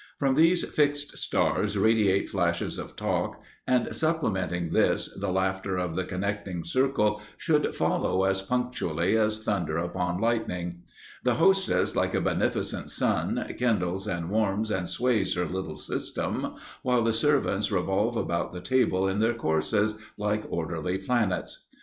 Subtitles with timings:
[0.17, 6.03] From these fixed stars radiate flashes of talk, and supplementing this, the laughter of the
[6.03, 10.81] connecting circle should follow as punctually as thunder upon lightning.
[11.23, 17.03] The hostess, like a beneficent sun, kindles and warms and sways her little system, while
[17.03, 21.67] the servants revolve about the table in their courses, like orderly planets.